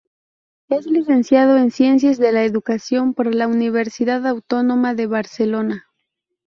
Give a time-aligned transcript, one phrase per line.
[0.67, 5.85] Es licenciado en Ciencias de la Educación por la Universidad Autónoma de Barcelona.